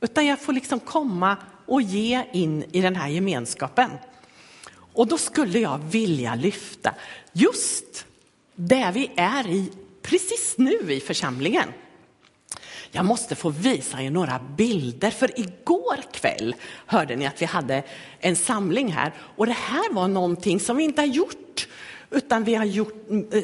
[0.00, 3.90] Utan jag får liksom komma och ge in i den här gemenskapen.
[4.94, 6.94] Och då skulle jag vilja lyfta
[7.32, 8.06] just
[8.54, 9.72] det vi är i
[10.02, 11.68] precis nu i församlingen.
[12.90, 16.54] Jag måste få visa er några bilder, för igår kväll
[16.86, 17.82] hörde ni att vi hade
[18.20, 21.68] en samling här och det här var någonting som vi inte har gjort,
[22.10, 23.42] utan vi har gjort eh,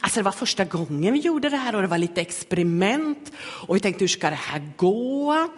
[0.00, 3.76] Alltså det var första gången vi gjorde det här och det var lite experiment och
[3.76, 5.48] vi tänkte hur ska det här gå?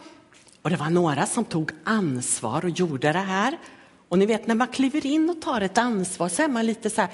[0.63, 3.59] Och det var några som tog ansvar och gjorde det här.
[4.09, 6.91] Och ni vet när man kliver in och tar ett ansvar så är man lite
[6.91, 7.11] så här,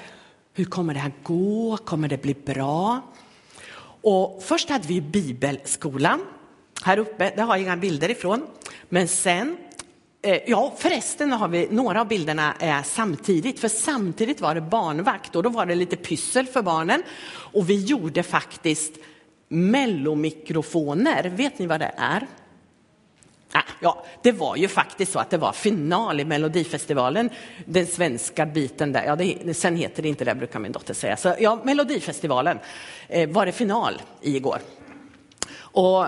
[0.53, 1.77] hur kommer det här gå?
[1.77, 3.01] Kommer det bli bra?
[4.01, 6.21] Och först hade vi bibelskolan
[6.83, 8.47] här uppe, det har jag inga bilder ifrån.
[8.89, 9.57] Men sen,
[10.21, 15.35] Eh, ja förresten har vi några av bilderna är samtidigt, för samtidigt var det barnvakt
[15.35, 17.03] och då var det lite pyssel för barnen.
[17.29, 18.93] Och vi gjorde faktiskt
[19.47, 22.27] mellomikrofoner, vet ni vad det är?
[23.51, 27.29] Ah, ja, det var ju faktiskt så att det var final i Melodifestivalen,
[27.65, 29.03] den svenska biten där.
[29.05, 31.17] Ja, det, sen heter det inte det, brukar min dotter säga.
[31.17, 32.59] Så ja, Melodifestivalen
[33.07, 34.59] eh, var det final i igår.
[35.59, 36.05] Och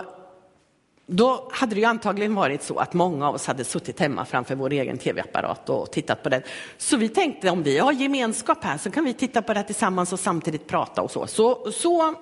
[1.13, 4.55] då hade det ju antagligen varit så att många av oss hade suttit hemma framför
[4.55, 6.41] vår egen tv-apparat och tittat på den.
[6.77, 10.13] Så vi tänkte om vi har gemenskap här så kan vi titta på det tillsammans
[10.13, 11.27] och samtidigt prata och så.
[11.27, 12.15] Så, så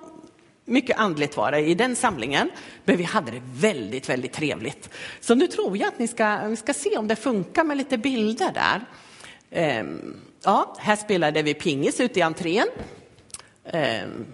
[0.64, 2.50] mycket andligt var det i den samlingen,
[2.84, 4.90] men vi hade det väldigt, väldigt trevligt.
[5.20, 7.98] Så nu tror jag att ni ska, vi ska se om det funkar med lite
[7.98, 8.80] bilder där.
[9.50, 12.66] Ehm, ja, här spelade vi pingis ute i entrén.
[13.64, 14.26] Ehm,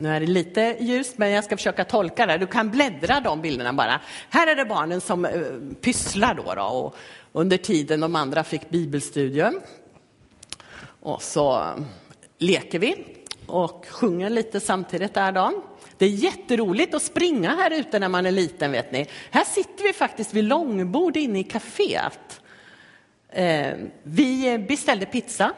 [0.00, 2.38] nu är det lite ljust, men jag ska försöka tolka det.
[2.38, 4.00] Du kan bläddra de bilderna bara.
[4.30, 5.40] Här är det barnen som eh,
[5.80, 6.96] pysslar då, då och
[7.32, 9.60] under tiden de andra fick bibelstudium.
[11.00, 11.64] Och så
[12.38, 13.06] leker vi
[13.46, 15.62] och sjunger lite samtidigt där då.
[15.98, 19.06] Det är jätteroligt att springa här ute när man är liten vet ni.
[19.30, 22.40] Här sitter vi faktiskt vid långbord inne i kaféet.
[23.28, 25.52] Eh, vi beställde pizza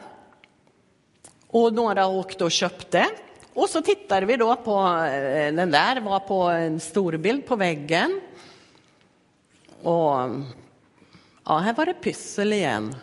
[1.47, 3.07] och några åkte och köpte.
[3.53, 8.21] Och så tittade vi då på eh, den där, var på en storbild på väggen.
[9.81, 10.15] Och
[11.45, 12.95] ja, här var det pyssel igen.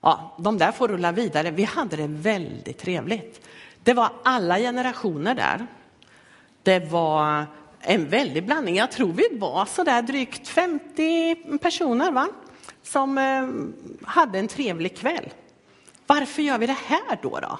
[0.00, 1.50] Ja, de där får rulla vidare.
[1.50, 3.40] Vi hade det väldigt trevligt.
[3.84, 5.66] Det var alla generationer där.
[6.62, 7.46] Det var
[7.80, 8.76] en väldig blandning.
[8.76, 12.28] Jag tror vi var så där drygt 50 personer va?
[12.88, 13.48] som eh,
[14.08, 15.30] hade en trevlig kväll.
[16.06, 17.40] Varför gör vi det här då?
[17.40, 17.58] då?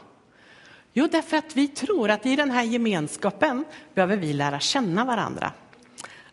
[0.98, 5.52] Jo, därför att vi tror att i den här gemenskapen behöver vi lära känna varandra.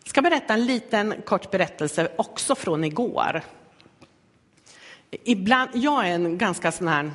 [0.02, 3.42] Jag ska berätta en liten kort berättelse också från igår.
[5.10, 7.10] Ibland, jag är en ganska sån här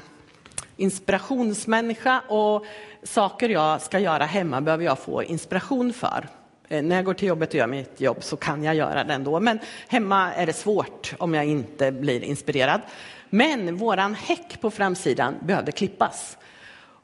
[0.77, 2.65] inspirationsmänniska och
[3.03, 6.27] saker jag ska göra hemma behöver jag få inspiration för.
[6.67, 9.13] Eh, när jag går till jobbet och gör mitt jobb så kan jag göra det
[9.13, 12.81] ändå, men hemma är det svårt om jag inte blir inspirerad.
[13.29, 16.37] Men våran häck på framsidan behövde klippas.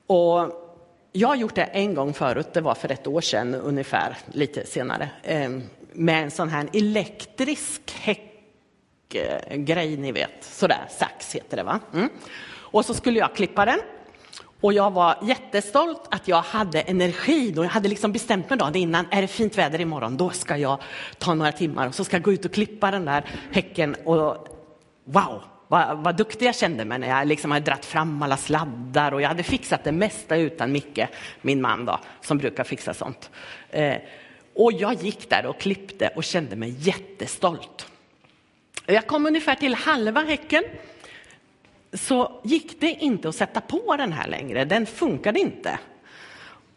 [0.08, 0.52] Och
[1.12, 4.65] jag har gjort det en gång förut, det var för ett år sedan ungefär, lite
[4.65, 11.80] senare, ehm, med en sån här elektrisk häckgrej, ni vet, sådär, sax heter det va?
[11.93, 12.10] Mm.
[12.50, 13.80] Och så skulle jag klippa den.
[14.62, 17.52] Och jag var jättestolt att jag hade energi.
[17.52, 20.58] Då jag hade liksom bestämt mig dagen innan, är det fint väder imorgon, då ska
[20.58, 20.82] jag
[21.17, 23.96] ta några timmar och så ska jag gå ut och klippa den där häcken.
[24.06, 24.48] Och
[25.06, 29.12] wow, vad, vad duktig jag kände mig när jag liksom hade dratt fram alla sladdar
[29.12, 31.08] och jag hade fixat det mesta utan Micke,
[31.41, 33.30] min man då, som brukar fixa sånt.
[33.69, 33.95] Eh,
[34.56, 37.88] och jag gick där och klippte och kände mig jättestolt.
[38.86, 40.63] Jag kom ungefär till halva häcken
[41.93, 44.65] så gick det inte att sätta på den här längre.
[44.65, 45.80] Den funkade inte.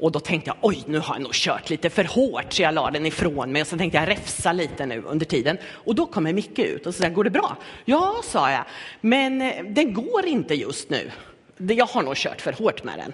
[0.00, 2.74] Och då tänkte jag, oj, nu har jag nog kört lite för hårt, så jag
[2.74, 3.62] la den ifrån mig.
[3.62, 5.58] Och så tänkte jag räfsa lite nu under tiden.
[5.64, 7.56] Och då kommer Micke ut och säger, går det bra?
[7.84, 8.64] Ja, sa jag,
[9.00, 11.10] men eh, den går inte just nu.
[11.56, 13.12] Jag har nog kört för hårt med den.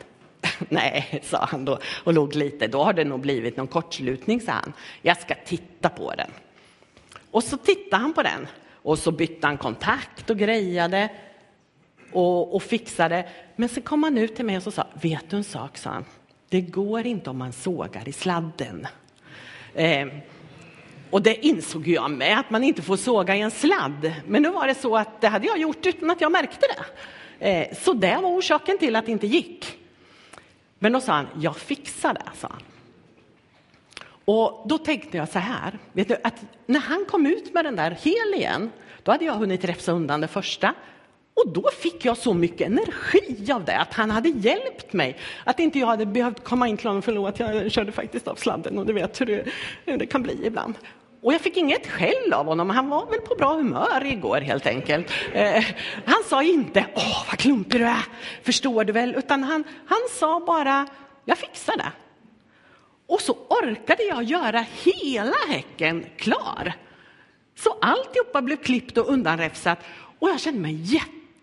[0.68, 2.66] Nej, sa han då och log lite.
[2.66, 4.72] Då har det nog blivit någon kortslutning, sa han.
[5.02, 6.30] Jag ska titta på den.
[7.30, 11.08] Och så tittade han på den och så bytte han kontakt och grejade
[12.12, 13.28] och, och fixade.
[13.56, 15.90] Men sen kom han ut till mig och så sa, vet du en sak, sa
[15.90, 16.04] han.
[16.56, 18.86] Det går inte om man sågar i sladden.
[19.74, 20.06] Eh,
[21.10, 24.14] och det insåg jag med, att man inte får såga i en sladd.
[24.26, 27.50] Men nu var det så att det hade jag gjort utan att jag märkte det.
[27.50, 29.78] Eh, så det var orsaken till att det inte gick.
[30.78, 32.62] Men då sa han, jag fixar det, sa han.
[34.24, 37.76] Och då tänkte jag så här, vet du, att när han kom ut med den
[37.76, 38.70] där hel igen,
[39.02, 40.74] då hade jag hunnit räfsa undan det första.
[41.36, 45.16] Och då fick jag så mycket energi av det, att han hade hjälpt mig.
[45.44, 48.78] Att inte jag hade behövt komma in till honom, förlåt, jag körde faktiskt av sladden
[48.78, 49.44] och du vet hur det,
[49.84, 50.74] hur det kan bli ibland.
[51.22, 54.66] Och jag fick inget skäll av honom, han var väl på bra humör igår helt
[54.66, 55.10] enkelt.
[55.32, 55.64] Eh,
[56.04, 58.04] han sa inte, åh vad klumpig du är,
[58.42, 60.86] förstår du väl, utan han, han sa bara,
[61.24, 61.92] jag fixar det.
[63.08, 66.72] Och så orkade jag göra hela häcken klar.
[67.58, 69.78] Så alltihopa blev klippt och undanräfsat
[70.18, 70.72] och jag kände mig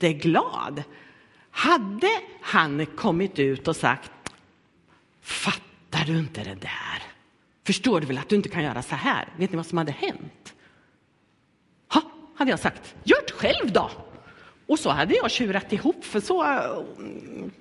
[0.03, 0.83] jätteglad.
[1.51, 2.09] Hade
[2.41, 4.11] han kommit ut och sagt,
[5.21, 7.03] fattar du inte det där?
[7.65, 9.27] Förstår du väl att du inte kan göra så här?
[9.37, 10.53] Vet ni vad som hade hänt?
[11.93, 12.01] Ha,
[12.35, 13.89] hade jag sagt, gör det själv då!
[14.67, 16.43] Och så hade jag tjurat ihop, för så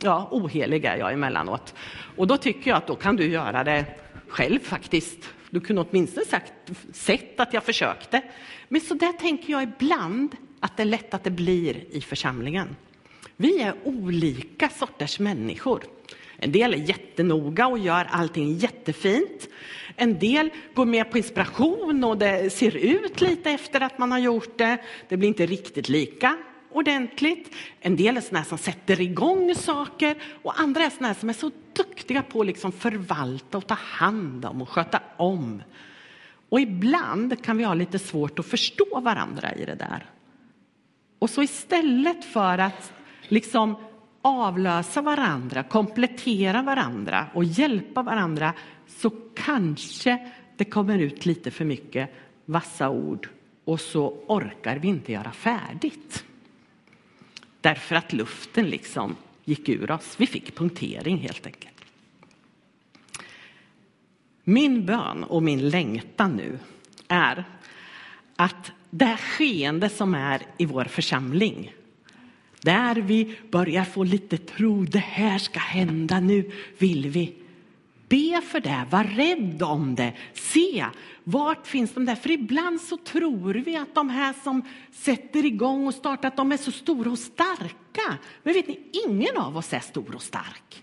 [0.00, 1.74] ja, ohelig är jag emellanåt.
[2.16, 3.84] Och då tycker jag att då kan du göra det
[4.28, 5.28] själv faktiskt.
[5.50, 6.52] Du kunde åtminstone sagt,
[6.92, 8.22] sett att jag försökte.
[8.68, 12.76] Men så där tänker jag ibland att det är lätt att det blir i församlingen.
[13.36, 15.82] Vi är olika sorters människor.
[16.36, 19.48] En del är jättenoga och gör allting jättefint.
[19.96, 24.18] En del går med på inspiration och det ser ut lite efter att man har
[24.18, 24.78] gjort det.
[25.08, 26.36] Det blir inte riktigt lika
[26.72, 27.54] ordentligt.
[27.80, 31.50] En del är sådana som sätter igång saker och andra är sådana som är så
[31.72, 35.62] duktiga på att liksom förvalta och ta hand om och sköta om.
[36.48, 40.06] Och ibland kan vi ha lite svårt att förstå varandra i det där.
[41.22, 42.92] Och så istället för att
[43.28, 43.76] liksom
[44.22, 48.54] avlösa varandra, komplettera varandra och hjälpa varandra
[48.86, 52.10] så kanske det kommer ut lite för mycket
[52.44, 53.28] vassa ord
[53.64, 56.24] och så orkar vi inte göra färdigt.
[57.60, 60.14] Därför att luften liksom gick ur oss.
[60.20, 61.84] Vi fick punktering helt enkelt.
[64.44, 66.58] Min bön och min längtan nu
[67.08, 67.44] är
[68.36, 71.72] att det skeende som är i vår församling
[72.60, 77.34] där vi börjar få lite tro, det här ska hända, nu vill vi.
[78.08, 80.86] Be för det, var rädd om det, se
[81.24, 82.14] vart finns de där?
[82.14, 86.52] För ibland så tror vi att de här som sätter igång och startar, att de
[86.52, 88.18] är så stora och starka.
[88.42, 90.81] Men vet ni, ingen av oss är stor och stark.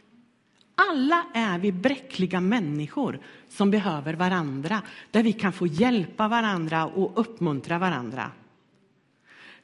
[0.80, 7.20] Alla är vi bräckliga människor som behöver varandra, där vi kan få hjälpa varandra och
[7.20, 8.32] uppmuntra varandra.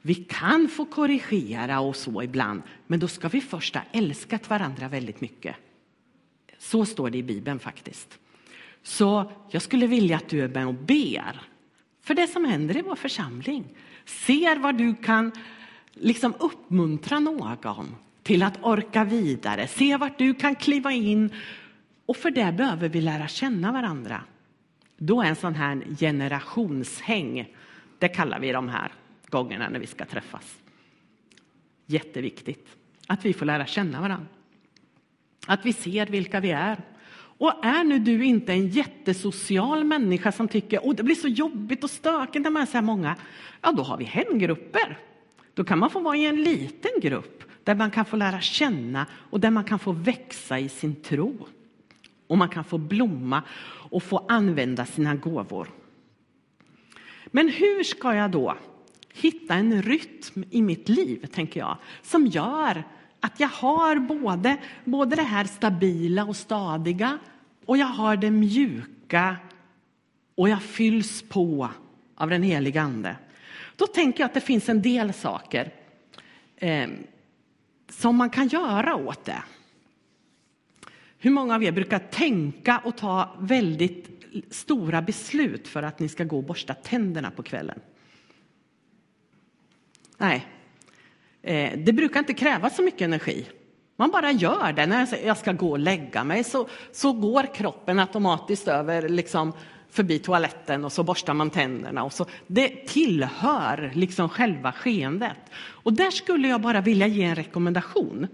[0.02, 4.88] Vi kan få korrigera och så ibland, men då ska vi först ha älskat varandra
[4.88, 5.56] väldigt mycket.
[6.58, 8.18] Så står det i Bibeln faktiskt.
[8.82, 11.40] Så jag skulle vilja att du är med och ber
[12.02, 13.64] för det som händer i vår församling.
[14.04, 15.32] Ser vad du kan
[15.94, 17.56] liksom uppmuntra någon
[18.26, 19.66] till att orka vidare.
[19.66, 21.30] Se vart du kan kliva in.
[22.06, 24.20] Och för det behöver vi lära känna varandra.
[24.96, 27.54] Då är en sån här generationshäng,
[27.98, 28.92] det kallar vi de här
[29.28, 30.58] gångerna när vi ska träffas.
[31.86, 32.68] Jätteviktigt
[33.06, 34.26] att vi får lära känna varandra.
[35.46, 36.80] Att vi ser vilka vi är.
[37.38, 41.84] Och är nu du inte en jättesocial människa som tycker att det blir så jobbigt
[41.84, 43.16] och stökigt när man är så här många,
[43.62, 44.98] ja då har vi hemgrupper.
[45.54, 49.06] Då kan man få vara i en liten grupp där man kan få lära känna
[49.12, 51.46] och där man kan få växa i sin tro.
[52.26, 53.42] Och man kan få blomma
[53.90, 55.68] och få använda sina gåvor.
[57.26, 58.56] Men hur ska jag då
[59.14, 62.84] hitta en rytm i mitt liv, tänker jag, som gör
[63.20, 67.18] att jag har både, både det här stabila och stadiga
[67.64, 69.36] och jag har det mjuka
[70.34, 71.68] och jag fylls på
[72.14, 73.16] av den heliga Ande.
[73.76, 75.72] Då tänker jag att det finns en del saker
[76.56, 76.88] eh,
[77.88, 79.42] som man kan göra åt det.
[81.18, 86.24] Hur många av er brukar tänka och ta väldigt stora beslut för att ni ska
[86.24, 87.80] gå och borsta tänderna på kvällen?
[90.18, 90.46] Nej,
[91.42, 93.46] eh, det brukar inte kräva så mycket energi.
[93.96, 94.86] Man bara gör det.
[94.86, 99.52] När jag ska gå och lägga mig så, så går kroppen automatiskt över liksom,
[99.90, 102.04] förbi toaletten och så borstar man tänderna.
[102.04, 102.26] Och så.
[102.46, 105.38] Det tillhör liksom själva skeendet.
[105.56, 108.26] Och där skulle jag bara vilja ge en rekommendation.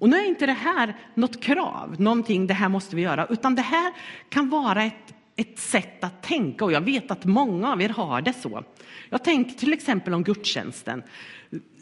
[0.00, 3.54] Och nu är inte det här något krav, någonting det här måste vi göra, utan
[3.54, 3.92] det här
[4.28, 8.22] kan vara ett, ett sätt att tänka och jag vet att många av er har
[8.22, 8.64] det så.
[9.10, 11.02] Jag tänker till exempel om gudstjänsten.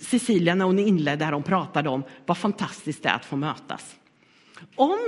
[0.00, 3.96] Cecilia, när hon inledde här, hon pratade om vad fantastiskt det är att få mötas.
[4.76, 4.98] Om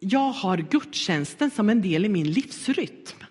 [0.00, 3.21] jag har gudstjänsten som en del i min livsrytm.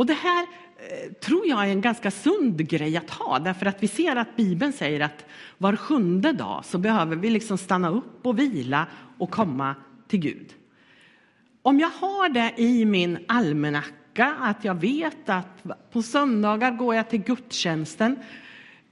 [0.00, 3.82] Och det här eh, tror jag är en ganska sund grej att ha, därför att
[3.82, 5.24] vi ser att Bibeln säger att
[5.58, 8.86] var sjunde dag så behöver vi liksom stanna upp och vila
[9.18, 9.74] och komma
[10.08, 10.54] till Gud.
[11.62, 17.10] Om jag har det i min almanacka att jag vet att på söndagar går jag
[17.10, 18.18] till gudstjänsten,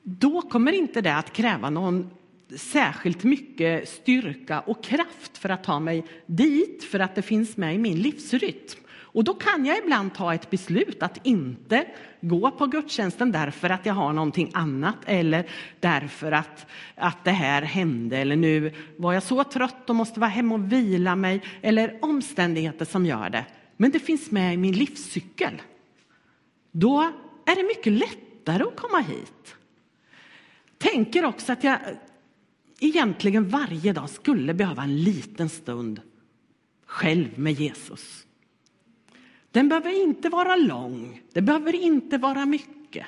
[0.03, 2.11] då kommer inte det att kräva någon
[2.57, 7.75] särskilt mycket styrka och kraft för att ta mig dit, för att det finns med
[7.75, 8.85] i min livsrytm.
[9.19, 11.87] Och då kan jag ibland ta ett beslut att inte
[12.21, 15.51] gå på gudstjänsten därför att jag har någonting annat eller
[15.81, 20.31] därför att, att det här hände eller nu var jag så trött och måste vara
[20.31, 23.45] hemma och vila mig eller omständigheter som gör det.
[23.77, 25.63] Men det finns med i min livscykel.
[26.73, 27.01] Då
[27.47, 29.57] är det mycket lättare att komma hit.
[30.79, 31.79] Tänker också att jag
[32.81, 36.01] egentligen varje dag skulle behöva en liten stund
[36.87, 38.25] själv med Jesus.
[39.51, 43.07] Den behöver inte vara lång, det behöver inte vara mycket.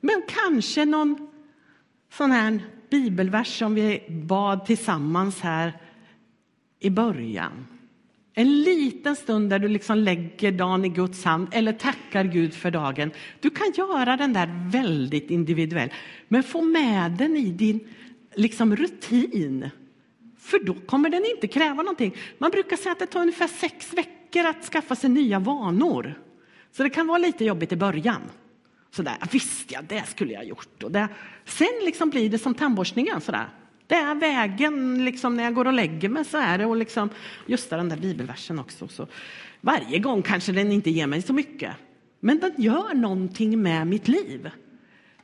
[0.00, 1.28] Men kanske någon
[2.12, 2.60] sån här
[2.90, 5.72] bibelvers som vi bad tillsammans här
[6.80, 7.66] i början.
[8.34, 12.70] En liten stund där du liksom lägger dagen i Guds hand eller tackar Gud för
[12.70, 13.10] dagen.
[13.40, 15.92] Du kan göra den där väldigt individuell,
[16.28, 17.80] men få med den i din
[18.34, 19.70] liksom rutin.
[20.38, 22.16] För då kommer den inte kräva någonting.
[22.38, 26.14] Man brukar säga att det tar ungefär sex veckor räcker att skaffa sig nya vanor.
[26.72, 28.20] Så det kan vara lite jobbigt i början.
[28.90, 30.82] Sådär, visst ja, det skulle jag ha gjort.
[30.82, 31.08] Och det,
[31.44, 33.20] sen liksom blir det som tandborstningen.
[33.20, 33.48] Sådär.
[33.86, 36.24] Det är vägen liksom, när jag går och lägger mig.
[36.24, 36.66] Så är det.
[36.66, 37.10] Och liksom,
[37.46, 38.88] just den där bibelversen också.
[38.88, 39.06] Så
[39.60, 41.72] varje gång kanske den inte ger mig så mycket.
[42.20, 44.50] Men den gör någonting med mitt liv.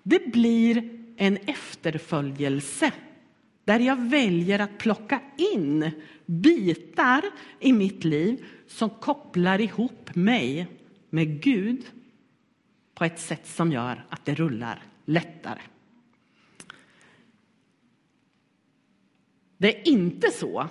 [0.03, 2.93] Det blir en efterföljelse
[3.65, 5.91] där jag väljer att plocka in
[6.27, 7.23] bitar
[7.61, 10.67] i mitt liv som kopplar ihop mig
[11.11, 11.85] med Gud
[12.95, 15.61] på ett sätt som gör att det rullar lättare.
[19.57, 20.69] Det är inte så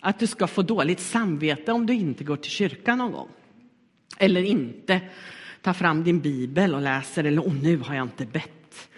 [0.00, 3.28] att du ska få dåligt samvete om du inte går till kyrkan någon gång.
[4.18, 5.00] Eller inte
[5.62, 8.88] tar fram din bibel och läser eller oh, nu har jag inte bett.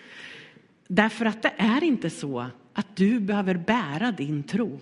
[0.89, 4.81] Därför att det är inte så att du behöver bära din tro.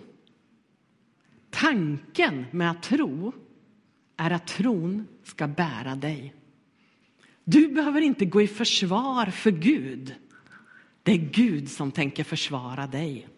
[1.53, 3.33] Tanken med att tro
[4.17, 6.35] är att tron ska bära dig.
[7.45, 10.15] Du behöver inte gå i försvar för Gud.
[11.03, 13.29] Det är Gud som tänker försvara dig.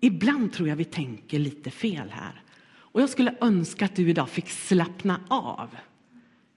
[0.00, 2.42] Ibland tror jag vi tänker lite fel här.
[2.68, 5.76] Och jag skulle önska att du idag fick slappna av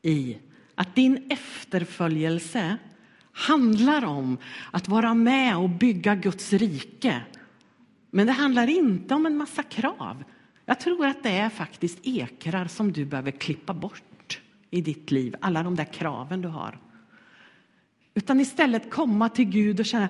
[0.01, 0.37] i
[0.75, 2.77] att din efterföljelse
[3.31, 4.37] handlar om
[4.71, 7.21] att vara med och bygga Guds rike.
[8.15, 10.23] Men det handlar inte om en massa krav.
[10.65, 14.41] Jag tror att det är faktiskt ekrar som du behöver klippa bort
[14.71, 16.79] i ditt liv, alla de där kraven du har.
[18.13, 20.09] Utan istället komma till Gud och känna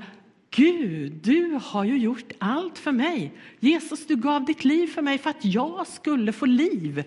[0.50, 3.34] Gud, du har ju gjort allt för mig.
[3.60, 7.04] Jesus, du gav ditt liv för mig för att jag skulle få liv.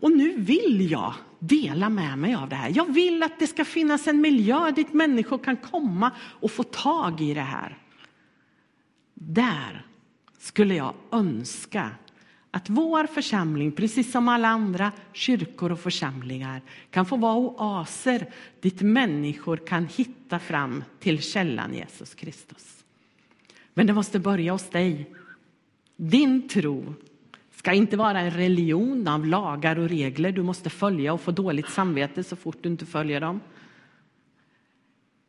[0.00, 2.72] Och nu vill jag dela med mig av det här.
[2.74, 7.20] Jag vill att det ska finnas en miljö dit människor kan komma och få tag
[7.20, 7.78] i det här.
[9.14, 9.85] Där
[10.46, 11.90] skulle jag önska
[12.50, 18.26] att vår församling, precis som alla andra kyrkor och församlingar, kan få vara oaser
[18.60, 22.84] dit människor kan hitta fram till källan Jesus Kristus.
[23.74, 25.14] Men det måste börja hos dig.
[25.96, 26.94] Din tro
[27.54, 31.68] ska inte vara en religion av lagar och regler du måste följa och få dåligt
[31.68, 33.40] samvete så fort du inte följer dem.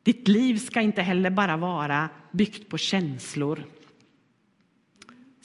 [0.04, 3.64] Ditt liv ska inte heller bara vara byggt på känslor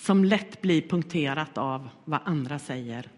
[0.03, 3.09] som lätt blir punkterat av vad andra säger.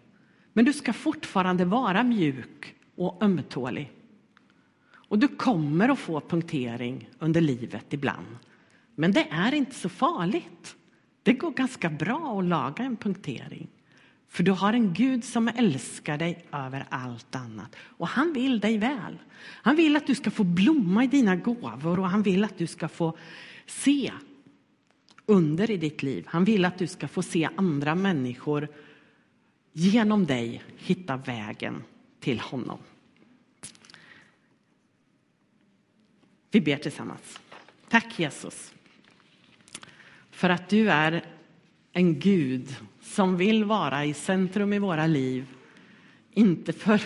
[0.53, 3.93] Men du ska fortfarande vara mjuk och ömtålig.
[4.93, 8.27] Och du kommer att få punktering under livet ibland.
[8.95, 10.77] Men det är inte så farligt.
[11.23, 13.69] Det går ganska bra att laga en punktering.
[14.29, 17.77] För du har en Gud som älskar dig över allt annat.
[17.81, 19.19] Och han vill dig väl.
[19.41, 22.67] Han vill att du ska få blomma i dina gåvor och han vill att du
[22.67, 23.17] ska få
[23.67, 24.13] se
[25.27, 26.25] under i ditt liv.
[26.29, 28.69] Han vill att du ska få se andra människor
[29.73, 31.83] genom dig hitta vägen
[32.21, 32.79] till honom.
[36.51, 37.41] Vi ber tillsammans.
[37.89, 38.75] Tack Jesus
[40.31, 41.25] för att du är
[41.93, 45.47] en Gud som vill vara i centrum i våra liv.
[46.33, 47.03] Inte för,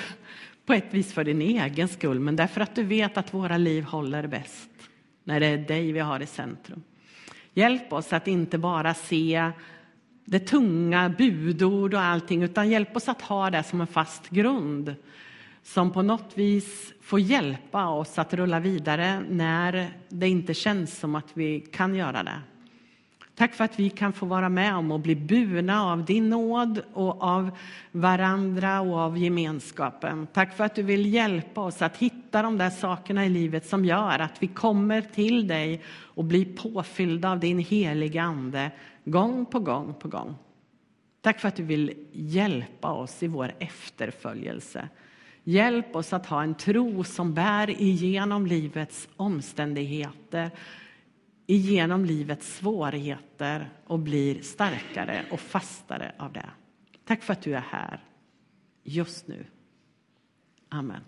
[0.66, 3.84] på ett vis för din egen skull, men därför att du vet att våra liv
[3.84, 4.70] håller bäst
[5.24, 6.82] när det är dig vi har i centrum.
[7.58, 9.50] Hjälp oss att inte bara se
[10.24, 14.94] det tunga, budord och allting, utan hjälp oss att ha det som en fast grund
[15.62, 21.14] som på något vis får hjälpa oss att rulla vidare när det inte känns som
[21.14, 22.40] att vi kan göra det.
[23.38, 26.82] Tack för att vi kan få vara med om och bli burna av din nåd
[26.92, 27.50] och av
[27.92, 30.26] varandra och av gemenskapen.
[30.32, 33.84] Tack för att du vill hjälpa oss att hitta de där sakerna i livet som
[33.84, 38.70] gör att vi kommer till dig och blir påfyllda av din heliga Ande
[39.04, 40.34] gång på gång på gång.
[41.20, 44.88] Tack för att du vill hjälpa oss i vår efterföljelse.
[45.44, 50.50] Hjälp oss att ha en tro som bär igenom livets omständigheter
[51.50, 56.50] igenom livets svårigheter och blir starkare och fastare av det.
[57.04, 58.04] Tack för att du är här
[58.82, 59.46] just nu.
[60.68, 61.00] Amen.